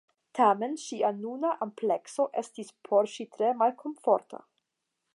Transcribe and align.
Tamen 0.37 0.71
ŝia 0.83 1.11
nuna 1.17 1.51
amplekso 1.67 2.27
estis 2.43 2.75
por 2.89 3.13
ŝi 3.17 3.27
tre 3.37 3.55
malkomforta. 3.63 4.43